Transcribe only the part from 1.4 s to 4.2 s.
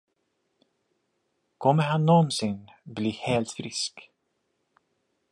Kommer han någonsin bli helt frisk?